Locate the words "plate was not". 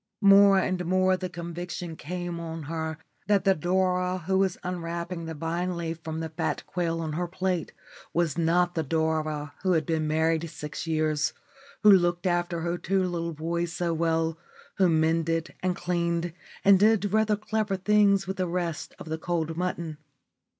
7.27-8.73